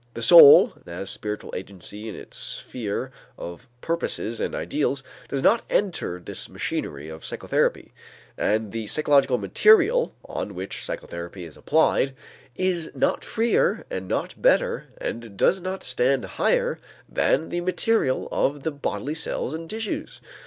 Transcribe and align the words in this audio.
The 0.15 0.23
soul, 0.23 0.73
as 0.87 1.11
spiritual 1.11 1.53
agency 1.55 2.09
in 2.09 2.15
its 2.15 2.35
sphere 2.35 3.11
of 3.37 3.67
purposes 3.81 4.41
and 4.41 4.55
ideals, 4.55 5.03
does 5.29 5.43
not 5.43 5.61
enter 5.69 6.19
the 6.19 6.47
machinery 6.49 7.07
of 7.07 7.23
psychotherapy, 7.23 7.93
and 8.35 8.71
the 8.71 8.87
psychological 8.87 9.37
material 9.37 10.15
on 10.25 10.55
which 10.55 10.83
psychotherapy 10.83 11.43
is 11.43 11.55
applied 11.55 12.15
is 12.55 12.89
not 12.95 13.23
freer 13.23 13.85
and 13.91 14.07
not 14.07 14.41
better 14.41 14.87
and 14.99 15.37
does 15.37 15.61
not 15.61 15.83
stand 15.83 16.25
higher 16.25 16.79
than 17.07 17.49
the 17.49 17.61
material 17.61 18.27
of 18.31 18.63
the 18.63 18.71
bodily 18.71 19.13
cells 19.13 19.53
and 19.53 19.69
tissues. 19.69 20.19